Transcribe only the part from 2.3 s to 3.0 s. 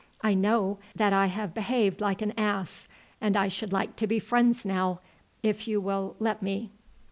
ass,